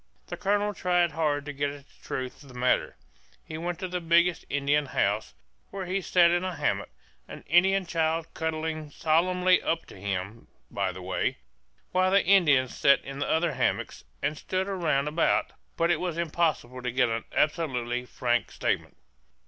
The 0.25 0.35
colonel 0.35 0.73
tried 0.73 1.11
hard 1.11 1.45
to 1.45 1.53
get 1.53 1.69
at 1.69 1.87
the 1.87 1.93
truth 2.03 2.41
of 2.41 2.49
the 2.49 2.57
matter; 2.59 2.95
he 3.45 3.55
went 3.59 3.77
to 3.77 3.87
the 3.87 4.01
biggest 4.01 4.45
Indian 4.49 4.87
house, 4.87 5.35
where 5.69 5.85
he 5.85 6.01
sat 6.01 6.31
in 6.31 6.43
a 6.43 6.55
hammock 6.55 6.89
an 7.27 7.43
Indian 7.45 7.85
child 7.85 8.25
cuddling 8.33 8.89
solemnly 8.89 9.61
up 9.61 9.85
to 9.85 9.97
him, 9.99 10.47
by 10.71 10.91
the 10.91 11.03
way 11.03 11.37
while 11.91 12.09
the 12.09 12.25
Indians 12.25 12.75
sat 12.75 13.03
in 13.05 13.21
other 13.21 13.53
hammocks, 13.53 14.03
and 14.23 14.39
stood 14.39 14.65
round 14.67 15.07
about; 15.07 15.51
but 15.77 15.91
it 15.91 15.99
was 15.99 16.17
impossible 16.17 16.81
to 16.81 16.89
get 16.91 17.07
an 17.07 17.23
absolutely 17.35 18.03
frank 18.03 18.49
statement. 18.51 18.97